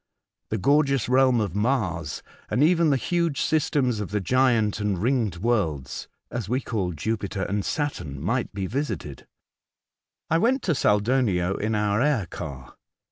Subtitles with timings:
[0.49, 4.99] The gorgeous realm of Mars, and even the huge systems of the giant and the
[4.99, 9.27] ringed worlds (as we call Jupiter and Saturn) might be visited.
[10.27, 12.77] I went to Saldonio in our air car.